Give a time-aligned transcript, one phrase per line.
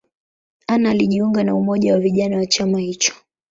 [0.67, 3.13] Anna alijiunga na umoja wa vijana wa chama hicho.